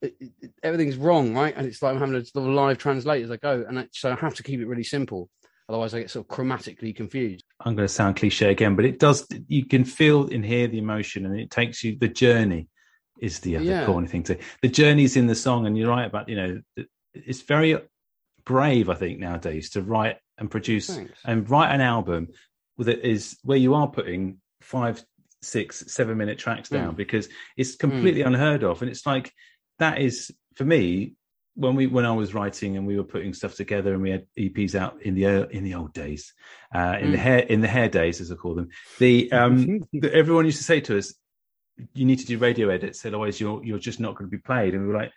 [0.02, 1.54] it, it, everything's wrong, right?
[1.56, 3.88] And it's like I'm having to sort of live translate as I go, and I,
[3.92, 5.30] so I have to keep it really simple.
[5.70, 7.46] Otherwise, I get sort of chromatically confused.
[7.60, 9.28] I'm going to sound cliche again, but it does.
[9.48, 11.96] You can feel and hear the emotion, and it takes you.
[12.00, 12.68] The journey
[13.22, 13.86] is the other Yeah.
[13.86, 14.40] corny thing to.
[14.64, 16.62] The journey's in the song, and you're right about you know.
[17.14, 17.78] It's very
[18.44, 21.20] brave, I think, nowadays to write and produce Thanks.
[21.24, 22.30] and write an album
[22.80, 25.04] that is where you are putting five,
[25.42, 26.98] six, seven minute tracks down Mm.
[26.98, 29.32] because it's completely unheard of, and it's like
[29.80, 31.16] that is for me
[31.56, 34.26] when we when I was writing and we were putting stuff together and we had
[34.38, 36.34] EPs out in the in the old days,
[36.74, 37.22] uh, in the Mm.
[37.22, 38.70] hair in the hair days as I call them.
[39.00, 41.14] The um, the, everyone used to say to us,
[41.94, 44.74] "You need to do radio edits, otherwise you're you're just not going to be played."
[44.74, 45.12] And we were like,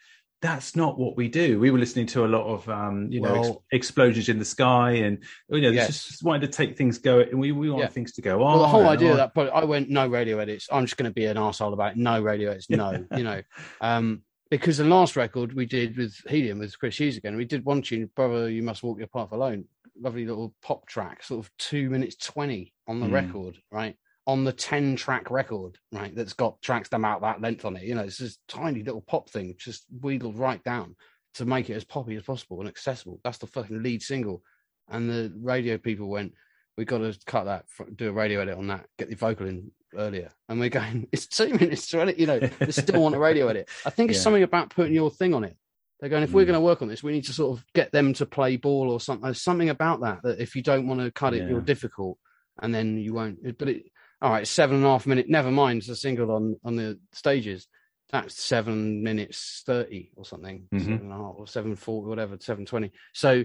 [0.46, 3.34] "That's not what we do." We were listening to a lot of um, you know
[3.34, 6.06] ex- explosions in the sky, and you know Yes.
[6.06, 7.20] just wanted to take things go.
[7.20, 7.88] And we we want Yeah.
[7.88, 8.52] things to go on.
[8.54, 9.12] Well, the whole idea on.
[9.12, 10.68] of that, but I went no radio edits.
[10.70, 11.96] I'm just going to be an asshole about it.
[11.98, 12.70] no radio edits.
[12.70, 13.42] No, you know,
[13.80, 17.64] um, because the last record we did with Helium with Chris Hughes again, we did
[17.64, 19.64] one tune, "Brother, You Must Walk Your Path Alone."
[19.98, 23.12] Lovely little pop track, sort of two minutes twenty on the Mm.
[23.12, 23.96] record, right?
[24.26, 26.14] On the ten track record, right?
[26.14, 27.84] That's got tracks them out that length on it.
[27.84, 30.96] You know, it's this tiny little pop thing, just wheedled right down
[31.34, 33.20] to make it as poppy as possible and accessible.
[33.22, 34.42] That's the fucking lead single.
[34.88, 36.32] And the radio people went,
[36.76, 39.70] we got to cut that, do a radio edit on that, get the vocal in
[39.96, 40.30] earlier.
[40.48, 43.46] And we're going, it's two minutes to edit, you know, they still want a radio
[43.48, 43.68] edit.
[43.84, 44.22] I think it's Yeah.
[44.24, 45.56] something about putting your thing on it.
[46.00, 46.48] They're going, if we're Mm.
[46.48, 48.90] going to work on this, we need to sort of get them to play ball
[48.90, 49.24] or something.
[49.24, 51.48] There's something about that, that if you don't want to cut it, Yeah.
[51.50, 52.18] you're difficult
[52.60, 53.56] and then you won't.
[53.58, 53.84] But it,
[54.22, 57.68] all right, seven and a half minute, never mind the single on, on the stages.
[58.10, 60.80] That's seven minutes 30 or something, Mhm.
[60.80, 62.92] seven and a half or seven forty, whatever, 720.
[63.12, 63.44] So,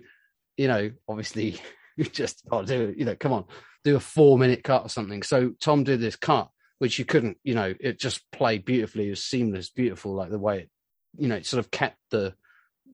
[0.57, 1.59] you know, obviously
[1.97, 3.45] you just to do it, you know, come on,
[3.83, 5.23] do a four minute cut or something.
[5.23, 9.07] So Tom did this cut, which you couldn't, you know, it just played beautifully.
[9.07, 10.69] It was seamless, beautiful, like the way it,
[11.17, 12.35] you know, it sort of kept the,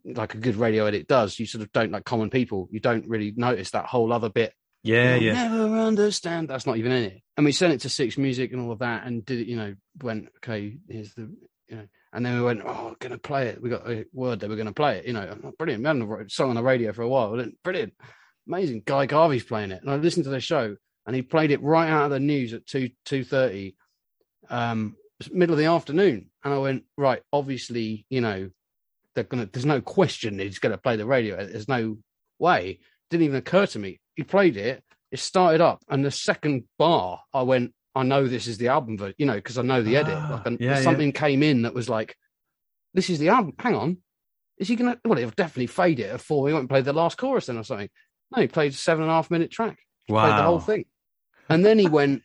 [0.05, 1.37] like a good radio edit does.
[1.37, 2.69] You sort of don't like common people.
[2.71, 4.53] You don't really notice that whole other bit.
[4.87, 6.47] Yeah, You'll yeah, Never understand.
[6.47, 7.21] That's not even in it.
[7.35, 9.47] And we sent it to Six Music and all of that, and did it.
[9.47, 10.77] You know, went okay.
[10.89, 11.29] Here's the,
[11.67, 12.61] you know, and then we went.
[12.65, 13.61] Oh, gonna play it.
[13.61, 15.05] We got a word that we're gonna play it.
[15.05, 15.83] You know, oh, brilliant.
[15.83, 17.37] We hadn't a song on the radio for a while.
[17.63, 17.93] Brilliant,
[18.47, 18.83] amazing.
[18.85, 21.89] Guy Garvey's playing it, and I listened to the show, and he played it right
[21.89, 23.75] out of the news at two two thirty,
[24.49, 24.95] um,
[25.31, 27.21] middle of the afternoon, and I went right.
[27.33, 28.49] Obviously, you know,
[29.13, 29.45] they're gonna.
[29.45, 31.45] There's no question he's gonna play the radio.
[31.45, 31.97] There's no
[32.39, 32.79] way.
[33.09, 33.99] Didn't even occur to me.
[34.17, 34.83] He played it.
[35.11, 37.73] It started up, and the second bar, I went.
[37.95, 40.13] I know this is the album, ver- you know, because I know the edit.
[40.15, 40.81] Ah, Like, yeah, yeah.
[40.81, 42.15] something came in that was like,
[42.93, 43.97] "This is the album." Hang on,
[44.57, 44.99] is he gonna?
[45.05, 46.47] Well, he'll definitely fade it at four.
[46.47, 47.89] He won't play the last chorus then or something.
[48.35, 49.77] No, he played a seven and a half minute track.
[50.09, 50.85] Wow, Played the whole thing,
[51.47, 52.23] and then he went.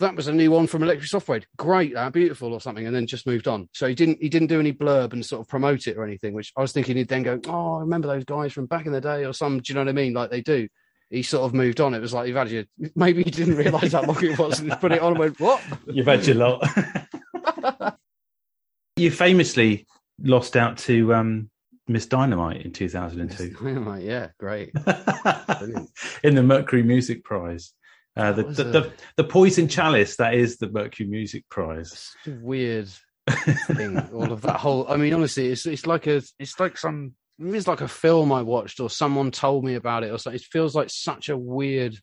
[0.00, 1.46] That was a new one from Electric Soft Parade.
[1.58, 3.68] Great, that beautiful or something, and then just moved on.
[3.72, 6.34] So he didn't he didn't do any blurb and sort of promote it or anything.
[6.34, 8.92] Which I was thinking he'd then go, "Oh, I remember those guys from back in
[8.92, 9.58] the day" or some.
[9.60, 10.12] Do you know what I mean?
[10.12, 10.68] Like they do.
[11.10, 11.92] He sort of moved on.
[11.94, 12.64] It was like you've had your.
[12.94, 15.60] Maybe he didn't realise how long it was and put it on and went, "What?"
[15.86, 16.64] You've had your lot.
[18.96, 19.86] you famously
[20.22, 21.50] lost out to um,
[21.88, 24.70] Miss Dynamite in 2002 Dynamite, yeah, great.
[26.22, 27.72] in the Mercury Music Prize.
[28.16, 32.12] Uh, the, the, a- the, the Poison Chalice, that is the Mercury Music Prize.
[32.26, 32.88] Weird
[33.28, 33.98] thing.
[34.12, 34.86] All of that whole.
[34.88, 38.42] I mean, honestly, it's it's like a it's like some it's like a film I
[38.42, 40.38] watched or someone told me about it or something.
[40.40, 41.96] It feels like such a weird,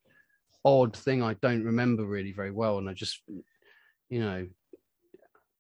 [0.66, 3.22] odd thing I don't remember really very well, and I just
[4.10, 4.48] you know.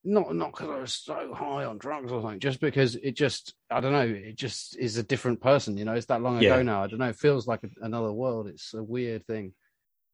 [0.03, 3.53] Not not because I was so high on drugs or something, just because it just
[3.69, 5.95] I don't know, it just is a different person, you know.
[5.95, 6.53] It's that long Yeah.
[6.53, 6.83] ago now.
[6.83, 7.09] I don't know.
[7.09, 8.47] It feels like a, another world.
[8.47, 9.53] It's a weird thing.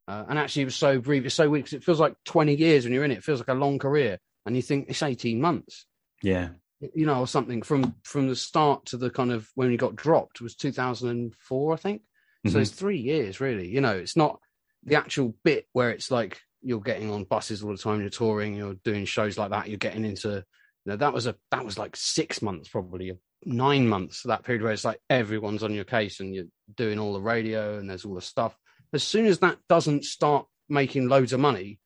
[0.08, 1.26] Uh, and actually, it was so brief.
[1.26, 3.20] It's so weird it feels like 20 years when you're in it.
[3.20, 4.18] It feels like a long career.
[4.48, 5.86] And you think it's 18 months,
[6.24, 6.50] Yeah.
[6.94, 9.96] You know, or something from from the start to the kind of when you got
[9.96, 12.02] dropped was 2004, I think.
[12.48, 12.62] So Mhm.
[12.62, 13.68] it's three years, really.
[13.70, 14.40] You know, it's not
[14.84, 18.56] the actual bit where it's like you're getting on buses all the time, you're touring,
[18.56, 20.44] you're doing shows like that, you're getting into, you
[20.92, 24.24] know, that was a that was like six months, probably nine months.
[24.24, 27.78] That period where it's like everyone's on your case and you're doing all the radio
[27.78, 28.58] and there's all the stuff.
[28.92, 31.80] As soon as that doesn't start making loads of money,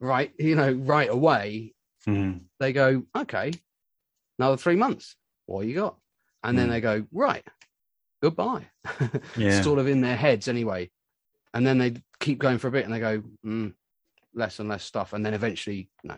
[0.00, 1.74] right, you know, right away,
[2.06, 2.44] Mhm.
[2.60, 3.52] they go, okay,
[4.38, 5.16] another three months.
[5.46, 5.96] What you got?
[6.42, 6.70] And then Mm.
[6.70, 7.44] they go, right,
[8.22, 8.66] goodbye.
[9.36, 9.62] Yeah.
[9.62, 10.90] sort of in their heads anyway.
[11.54, 13.72] and then they keep going for a bit, and they go mm,
[14.34, 16.16] less and less stuff, and then eventually no.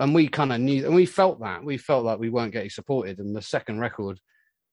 [0.00, 2.70] And we kind of knew, and we felt that we felt like we weren't getting
[2.70, 3.18] supported.
[3.20, 4.18] And the second record,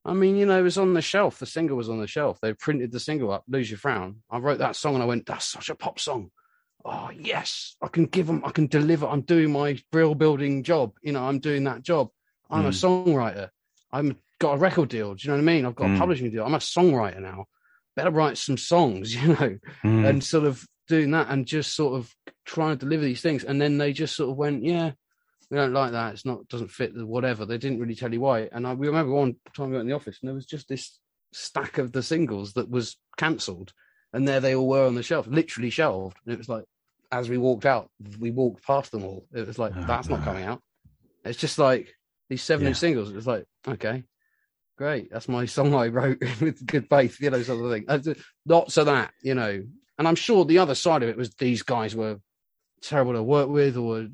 [0.04, 1.38] I mean, you know, it was on the shelf.
[1.40, 2.40] The single was on the shelf.
[2.42, 5.26] They printed the single up, "Lose Your Frown." I wrote that song, and I went,
[5.28, 6.32] "That's such a pop song."
[6.84, 8.42] Oh yes, I can give them.
[8.46, 9.06] I can deliver.
[9.08, 10.94] I'm doing my brill building job.
[11.04, 12.10] You know, I'm doing that job.
[12.50, 12.68] I'm mm.
[12.68, 13.50] a songwriter.
[13.92, 15.14] I'm got a record deal.
[15.14, 15.66] Do you know what I mean?
[15.66, 15.96] I've got mm.
[15.96, 16.46] a publishing deal.
[16.46, 17.46] I'm a songwriter now.
[17.96, 20.08] Better write some songs, you know, mm.
[20.08, 22.14] and sort of doing that and just sort of
[22.46, 23.44] trying to deliver these things.
[23.44, 24.92] And then they just sort of went, yeah,
[25.50, 26.14] we don't like that.
[26.14, 27.46] It's not doesn't fit the whatever.
[27.46, 28.50] They didn't really tell you why.
[28.52, 30.68] And I we remember one time we went in the office and there was just
[30.68, 31.00] this
[31.32, 33.74] stack of the singles that was cancelled,
[34.14, 36.18] and there they all were on the shelf, literally shelved.
[36.26, 36.66] And it was like,
[37.12, 39.26] as we walked out, we walked past them all.
[39.34, 40.16] It was like oh, that's no.
[40.16, 40.62] not coming out.
[41.24, 41.94] It's just like
[42.30, 42.74] these seven yeah.
[42.74, 43.10] singles.
[43.10, 44.04] It was like okay,
[44.78, 45.12] great.
[45.12, 48.16] That's my song I wrote with good faith, you know, sort of thing.
[48.46, 49.64] Lots of that, you know.
[49.98, 52.20] And I'm sure the other side of it was these guys were
[52.82, 54.08] terrible to work with or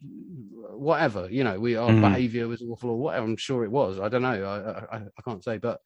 [0.82, 2.02] whatever, you know, we our mm.
[2.02, 3.26] behavior was awful or whatever.
[3.26, 4.00] I'm sure it was.
[4.00, 4.86] I don't know.
[4.92, 5.80] I, I, I can't say, but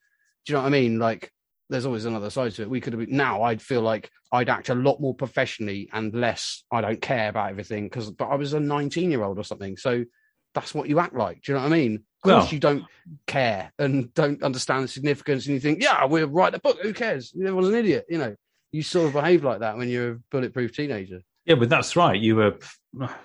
[0.46, 1.00] do you know what I mean?
[1.00, 1.32] Like
[1.70, 2.70] there's always another side to it.
[2.70, 6.14] We could have been, now I'd feel like I'd act a lot more professionally and
[6.14, 9.44] less I don't care about everything because but I was a 19 year old or
[9.44, 9.76] something.
[9.78, 10.06] So
[10.54, 11.42] that's what you act like.
[11.42, 12.04] Do you know what I mean?
[12.26, 12.84] Of course, well, you don't
[13.28, 16.80] care and don't understand the significance, and you think, "Yeah, we'll write the book.
[16.82, 17.34] Who cares?
[17.36, 18.36] Everyone's an idiot." You know,
[18.72, 21.22] you sort of behave like that when you're a bulletproof teenager.
[21.46, 22.20] Yeah, but that's right.
[22.20, 22.58] You were,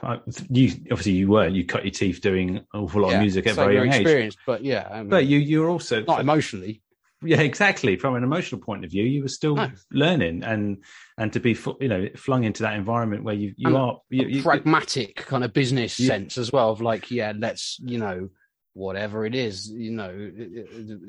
[0.03, 0.19] uh,
[0.51, 1.49] you obviously you were.
[1.49, 3.93] You cut your teeth doing an awful lot yeah, of music at so very young
[3.93, 4.37] age.
[4.47, 6.83] But yeah, I mean, but you you were also not emotionally
[7.23, 9.71] yeah exactly from an emotional point of view you were still no.
[9.93, 10.83] learning and
[11.19, 14.27] and to be you know flung into that environment where you you and are you,
[14.27, 16.09] you, pragmatic kind of business yeah.
[16.09, 18.29] sense as well of like yeah let's you know
[18.75, 20.11] whatever it is you know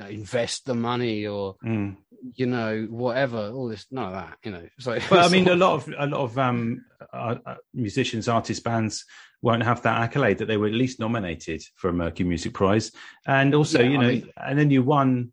[0.09, 1.95] invest the money or mm.
[2.35, 5.55] you know whatever all this none of that you know so well i mean a
[5.55, 9.05] lot of a lot of um uh, uh, musicians artists bands
[9.43, 12.91] won't have that accolade that they were at least nominated for a mercury music prize
[13.27, 15.31] and also yeah, you know I mean, and then you won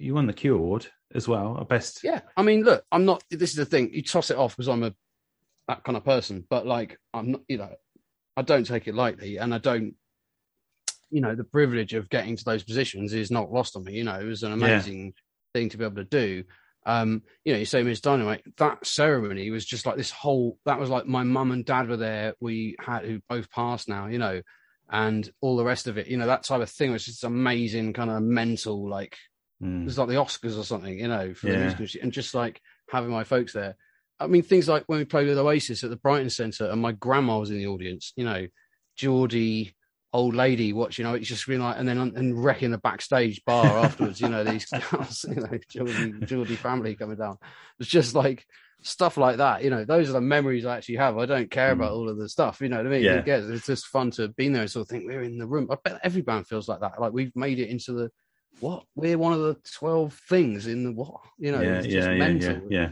[0.00, 2.02] you won the Q Award as well, a best.
[2.02, 3.22] Yeah, I mean, look, I'm not.
[3.30, 3.92] This is the thing.
[3.92, 4.94] You toss it off because I'm a
[5.68, 7.42] that kind of person, but like, I'm not.
[7.48, 7.74] You know,
[8.36, 9.94] I don't take it lightly, and I don't.
[11.10, 13.94] You know, the privilege of getting to those positions is not lost on me.
[13.94, 15.10] You know, it was an amazing yeah.
[15.54, 16.44] thing to be able to do.
[16.86, 20.58] Um, you know, you say Miss Dynamite, that ceremony was just like this whole.
[20.64, 22.34] That was like my mum and dad were there.
[22.40, 24.06] We had who both passed now.
[24.06, 24.42] You know,
[24.88, 26.06] and all the rest of it.
[26.06, 29.16] You know, that type of thing was just amazing, kind of mental, like
[29.62, 29.86] Mm.
[29.86, 31.68] It's like the Oscars or something, you know, for yeah.
[31.68, 33.76] the music and just like having my folks there.
[34.18, 36.92] I mean, things like when we played with Oasis at the Brighton Centre, and my
[36.92, 38.12] grandma was in the audience.
[38.16, 38.46] You know,
[38.96, 39.74] Geordie,
[40.12, 41.04] old lady watching.
[41.04, 44.20] You know, it's just been like, and then and wrecking the backstage bar afterwards.
[44.20, 47.38] You know, these girls, you know, Geordie, Geordie family coming down.
[47.78, 48.46] It's just like
[48.82, 49.62] stuff like that.
[49.62, 51.18] You know, those are the memories I actually have.
[51.18, 51.78] I don't care mm.
[51.78, 52.60] about all of the stuff.
[52.60, 53.02] You know what I mean?
[53.02, 53.22] Yeah.
[53.24, 55.68] It's just fun to be there and sort of think we're in the room.
[55.70, 57.00] I bet every band feels like that.
[57.00, 58.10] Like we've made it into the
[58.58, 58.84] what?
[58.94, 61.20] We're one of the 12 things in the what?
[61.38, 62.88] You know, yeah, yeah, yeah, yeah, yeah.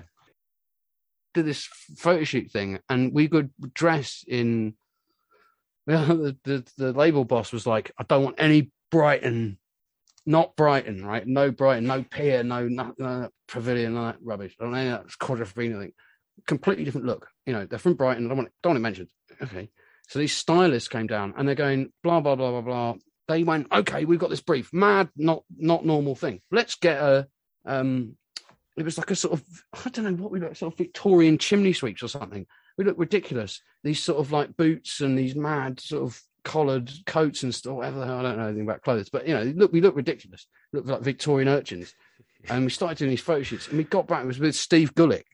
[1.34, 4.74] Did this photo shoot thing, and we could dress in.
[5.96, 9.58] the, the, the label boss was like, I don't want any Brighton,
[10.26, 11.26] not Brighton, right?
[11.26, 14.54] No Brighton, no pier, no, no, no pavilion, no that rubbish.
[14.60, 15.92] I don't know that quadrophenia thing.
[16.46, 17.28] Completely different look.
[17.46, 18.26] You know, they're from Brighton.
[18.26, 19.08] I don't want, don't want it mentioned.
[19.42, 19.70] Okay.
[20.08, 22.94] So these stylists came down and they're going, blah, blah, blah, blah, blah
[23.28, 26.40] they went, okay, we've got this brief, mad, not not normal thing.
[26.50, 27.28] Let's get a.
[27.64, 28.16] Um,
[28.76, 31.36] it was like a sort of I don't know what we look sort of Victorian
[31.36, 32.46] chimney sweeps or something.
[32.78, 33.60] We look ridiculous.
[33.84, 37.74] These sort of like boots and these mad sort of collared coats and stuff.
[37.74, 38.02] Whatever.
[38.02, 40.46] I don't know anything about clothes, but you know, look, we look ridiculous.
[40.72, 41.94] Look like Victorian urchins.
[42.48, 44.22] And we started doing these photo shoots, and we got back.
[44.22, 45.24] It was with Steve Gullick,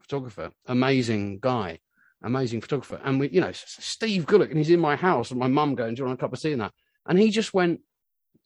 [0.00, 1.78] photographer, amazing guy,
[2.22, 2.98] amazing photographer.
[3.04, 5.94] And we, you know, Steve Gullick, and he's in my house, and my mum going,
[5.94, 6.72] "Do you want a cup of tea?" And that.
[7.06, 7.80] And he just went,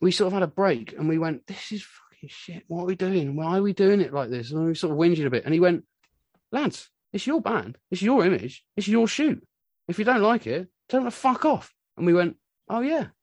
[0.01, 2.65] we sort of had a break and we went, this is fucking shit.
[2.69, 3.37] What are we doing?
[3.37, 4.51] Why are we doing it like this?
[4.51, 5.45] And we sort of whinged a bit.
[5.45, 5.85] And he went,
[6.53, 7.79] lads, it's your band.
[7.90, 8.64] It's your image.
[8.77, 9.42] It's your shoot.
[9.88, 11.73] If you don't like it, tell them to fuck off.
[11.96, 12.37] And we went,
[12.68, 13.07] oh, yeah.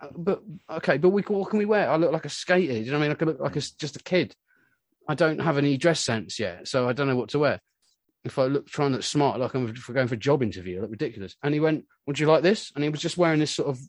[0.00, 1.90] Uh, but okay, but we what can we wear?
[1.90, 2.74] I look like a skater.
[2.74, 3.16] Do you know what I mean?
[3.20, 4.36] I look like a, just a kid.
[5.08, 7.60] I don't have any dress sense yet, so I don't know what to wear.
[8.22, 10.82] If I look trying to look smart, like I'm going for a job interview, I
[10.82, 11.34] look ridiculous.
[11.42, 13.80] And he went, "Would you like this?" And he was just wearing this sort of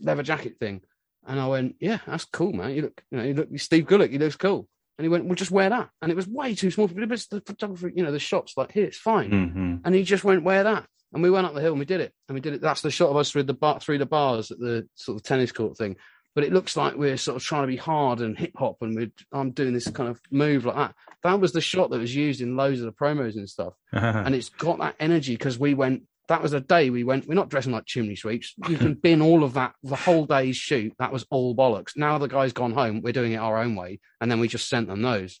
[0.00, 0.82] leather jacket thing.
[1.26, 2.74] And I went, yeah, that's cool, man.
[2.74, 4.68] You look, you know, you look, Steve Gullick, he looks cool.
[4.98, 5.90] And he went, well, just wear that.
[6.02, 6.88] And it was way too small.
[6.88, 9.30] But the photographer, you know, the shots like here, it's fine.
[9.30, 9.76] Mm-hmm.
[9.84, 10.86] And he just went, wear that.
[11.12, 12.12] And we went up the hill and we did it.
[12.28, 12.60] And we did it.
[12.60, 15.22] That's the shot of us through the bar, through the bars at the sort of
[15.22, 15.96] tennis court thing.
[16.38, 18.94] but it looks like we're sort of trying to be hard and hip hop, and
[18.94, 20.94] we're I'm doing this kind of move like that.
[21.24, 24.36] That was the shot that was used in loads of the promos and stuff, and
[24.36, 26.04] it's got that energy because we went.
[26.28, 27.26] That was a day we went.
[27.26, 28.54] We're not dressing like chimney sweeps.
[28.68, 29.74] You can bin all of that.
[29.82, 31.96] The whole day's shoot that was all bollocks.
[31.96, 33.00] Now the guy's gone home.
[33.02, 35.40] We're doing it our own way, and then we just sent them those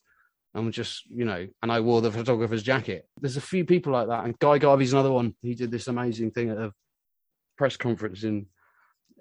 [0.54, 3.92] and we just you know and i wore the photographer's jacket there's a few people
[3.92, 6.72] like that and guy garvey's another one he did this amazing thing at a
[7.56, 8.46] press conference in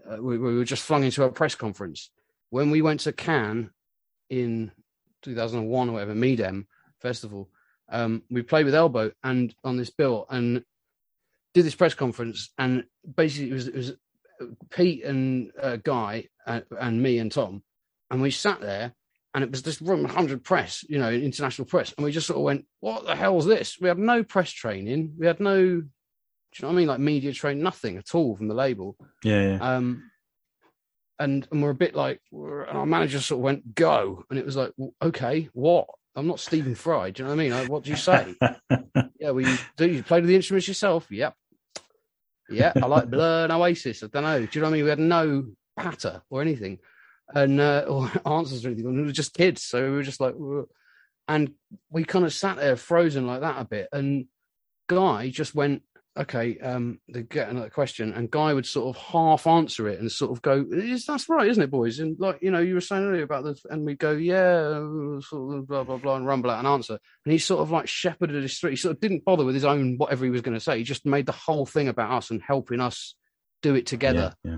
[0.09, 2.11] uh, we, we, were just flung into a press conference
[2.49, 3.69] when we went to cannes
[4.29, 4.71] in
[5.23, 6.65] 2001 or whatever Midem
[7.01, 7.49] festival
[7.89, 10.63] um, we played with elbow and on this bill and
[11.57, 12.83] did this press conference and
[13.15, 13.93] basically it was, it was
[14.69, 17.63] pete and uh, guy and, uh, and me and tom
[18.11, 18.93] and we sat there
[19.37, 21.93] and it was this room 100 press, you know, international press.
[21.95, 23.77] And we just sort of went, what the hell is this?
[23.79, 25.13] We had no press training.
[25.15, 25.83] We had no, do you
[26.61, 26.87] know what I mean?
[26.87, 28.95] Like media train, nothing at all from the label.
[29.23, 29.41] Yeah.
[29.41, 29.75] yeah.
[29.75, 30.09] Um,
[31.19, 34.23] and, and we're a bit like, and our manager sort of went, go.
[34.31, 35.87] And it was like, well, okay, what?
[36.15, 37.11] I'm not Stephen Fry.
[37.11, 37.53] Do you know what I mean?
[37.53, 38.33] Like, what do you say?
[39.19, 39.87] yeah, we do.
[39.87, 41.11] You played with the instruments yourself?
[41.11, 41.35] Yep.
[42.49, 44.03] Yeah, I like Blur and Oasis.
[44.03, 44.39] I don't know.
[44.39, 44.83] Do you know what I mean?
[44.83, 45.45] We had no
[45.77, 46.79] patter or anything
[47.33, 48.95] and uh, or answers or anything.
[48.95, 50.35] We were just kids, so we were just like,
[51.27, 51.51] and
[51.89, 53.89] we kind of sat there frozen like that a bit.
[53.91, 54.25] And
[54.87, 55.83] Guy just went,
[56.17, 60.11] "Okay, um, they get another question," and Guy would sort of half answer it and
[60.11, 62.81] sort of go, Is "That's right, isn't it, boys?" And like you know, you were
[62.81, 64.79] saying earlier about this, and we go, "Yeah,"
[65.21, 66.97] sort of blah blah blah, and rumble out an answer.
[67.25, 68.71] And he sort of like shepherded us through.
[68.71, 70.77] He sort of didn't bother with his own whatever he was going to say.
[70.77, 73.15] He just made the whole thing about us and helping us
[73.61, 74.33] do it together.
[74.43, 74.57] Yeah, yeah.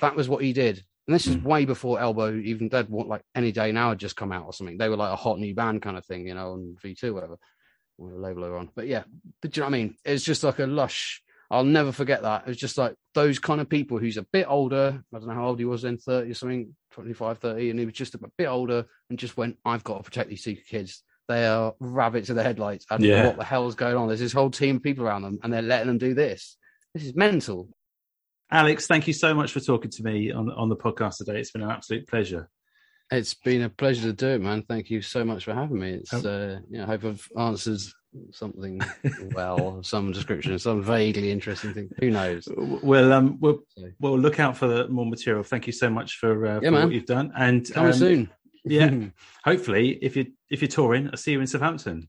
[0.00, 0.84] That was what he did.
[1.06, 1.42] And this is mm.
[1.42, 4.52] way before Elbow even did what like any day now had just come out or
[4.52, 4.78] something.
[4.78, 7.36] They were like a hot new band kind of thing, you know, on V2, whatever,
[8.00, 8.70] or label on.
[8.74, 9.04] But yeah,
[9.40, 9.96] but do you know what I mean?
[10.04, 11.22] It's just like a lush.
[11.50, 12.42] I'll never forget that.
[12.42, 15.02] It was just like those kind of people who's a bit older.
[15.12, 17.70] I don't know how old he was then, 30 or something, 25, 30.
[17.70, 20.44] And he was just a bit older and just went, I've got to protect these
[20.44, 21.02] two kids.
[21.28, 22.86] They are rabbits in the headlights.
[22.90, 23.22] I don't yeah.
[23.22, 24.06] know what the hell's going on.
[24.06, 26.56] There's this whole team of people around them and they're letting them do this.
[26.94, 27.68] This is mental.
[28.52, 31.38] Alex, thank you so much for talking to me on on the podcast today.
[31.38, 32.48] It's been an absolute pleasure.
[33.10, 34.62] It's been a pleasure to do it, man.
[34.62, 35.90] Thank you so much for having me.
[35.94, 36.28] It's oh.
[36.28, 37.80] uh, yeah, I hope I've answered
[38.32, 38.80] something
[39.34, 41.90] well, some description, some vaguely interesting thing.
[41.98, 42.48] Who knows?
[42.56, 43.60] Well, um, we'll
[43.98, 45.42] we'll look out for more material.
[45.42, 48.30] Thank you so much for, uh, yeah, for what you've done, and coming um, soon.
[48.64, 48.90] yeah,
[49.44, 52.08] hopefully, if you if you're touring, I'll see you in Southampton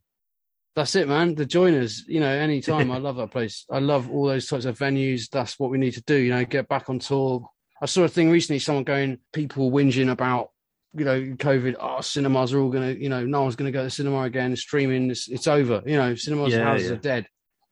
[0.76, 1.36] that's it, man.
[1.36, 2.92] The joiners, you know, anytime.
[2.94, 3.66] I love that place.
[3.70, 5.30] I love all those types of venues.
[5.30, 7.48] That's what we need to do, you know, get back on tour.
[7.82, 10.52] I saw a thing recently, someone going, people whinging about,
[10.94, 11.76] you know, COVID.
[11.80, 14.22] Oh, cinemas are all going to, you know, no one's going to go to cinema
[14.24, 14.56] again.
[14.56, 15.82] Streaming, it's, it's over.
[15.86, 16.94] You know, cinemas yeah, houses yeah.
[16.94, 17.28] are dead.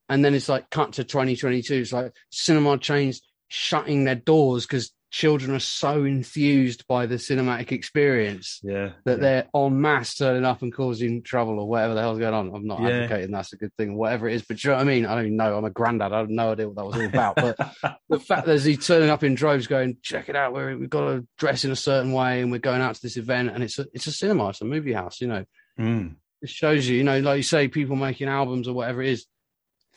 [0.08, 1.76] And then it's like cut to 2022.
[1.76, 7.72] It's like cinema chains shutting their doors because children are so enthused by the cinematic
[7.72, 9.22] experience yeah that yeah.
[9.22, 12.54] they're en masse turning up and causing trouble or whatever the hell's going on.
[12.54, 12.90] I'm not yeah.
[12.90, 15.06] advocating that's a good thing whatever it is but you know what i mean?
[15.06, 15.58] I don't even know.
[15.58, 16.14] I'm a granddad.
[16.14, 17.36] I have no idea what that was all about.
[17.36, 17.58] But
[18.10, 21.02] the fact that he's turning up in droves going check it out we have got
[21.02, 23.80] to dress in a certain way and we're going out to this event and it's
[23.80, 25.46] a it's a cinema it's a movie house you know.
[25.80, 26.16] Mm.
[26.42, 29.26] it shows you you know like you say people making albums or whatever it is.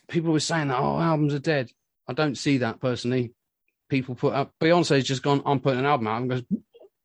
[0.08, 1.70] People were saying that oh albums are dead.
[2.08, 3.34] I don't see that personally
[3.92, 4.52] people put up.
[4.60, 5.42] Beyonce's just gone.
[5.44, 6.22] I'm putting an album out.
[6.22, 6.42] And goes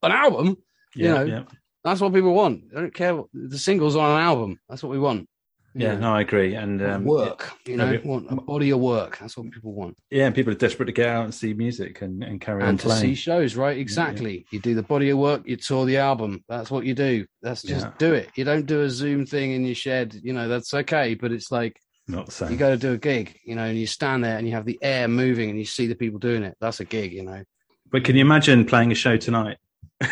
[0.02, 0.58] an album.
[0.95, 1.43] Yeah, you know, yeah.
[1.84, 2.63] that's what people want.
[2.76, 3.15] I don't care.
[3.15, 4.60] What, the singles on an album.
[4.69, 5.28] That's what we want.
[5.76, 6.00] Yeah, know?
[6.00, 6.56] no, I agree.
[6.56, 9.17] And um, work, you know, want a body of work.
[9.19, 9.97] That's what people want.
[10.10, 12.69] Yeah, and people are desperate to get out and see music and, and carry and
[12.69, 13.56] on to see shows.
[13.56, 14.38] Right, exactly.
[14.38, 14.43] Yeah.
[14.54, 15.43] You do the body of work.
[15.45, 16.43] You tour the album.
[16.47, 17.28] That's what you do.
[17.41, 17.93] That's just yeah.
[18.00, 18.30] do it.
[18.36, 20.15] You don't do a Zoom thing in your shed.
[20.23, 21.15] You know, that's okay.
[21.15, 22.51] But it's like not the same.
[22.51, 24.65] You go to do a gig, you know, and you stand there and you have
[24.65, 26.55] the air moving and you see the people doing it.
[26.59, 27.43] That's a gig, you know.
[27.89, 29.57] But can you imagine playing a show tonight?
[30.01, 30.07] I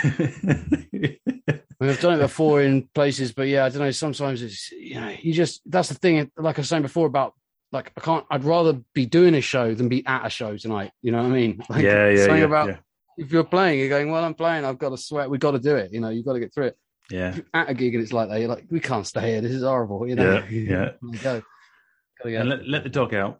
[0.92, 3.92] mean, I've done it before in places, but yeah, I don't know.
[3.92, 6.32] Sometimes it's you know, you just that's the thing.
[6.38, 7.34] Like I was saying before about
[7.72, 8.26] like I can't.
[8.32, 10.92] I'd rather be doing a show than be at a show tonight.
[11.02, 11.62] You know what I mean?
[11.70, 12.18] Like, yeah, yeah.
[12.26, 12.78] Something yeah, about yeah.
[13.18, 14.66] if you're playing, you're going, well, I'm playing.
[14.66, 15.30] I've got to sweat.
[15.30, 15.94] We've got to do it.
[15.94, 16.78] You know, you've got to get through it.
[17.12, 17.38] Yeah.
[17.54, 19.42] At a gig and it's like that, you're like, we can't stay here.
[19.42, 20.08] This is horrible.
[20.08, 20.44] You know.
[20.50, 20.92] Yeah.
[21.04, 21.20] yeah.
[21.22, 21.44] go.
[22.24, 23.40] And let, let the dog out.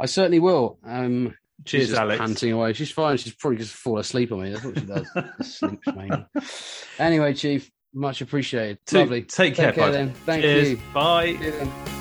[0.00, 0.78] I certainly will.
[0.84, 2.18] Um, Cheers, Alex.
[2.18, 2.72] Panting away.
[2.72, 3.16] She's fine.
[3.16, 4.50] She's probably just fall asleep on me.
[4.50, 5.08] That's what she does.
[5.58, 6.84] sleeps.
[6.98, 8.78] Anyway, Chief, much appreciated.
[8.92, 9.22] Lovely.
[9.22, 10.12] Take, take care, care then.
[10.24, 10.70] Thank Cheers.
[10.70, 10.80] you.
[10.94, 11.97] Bye.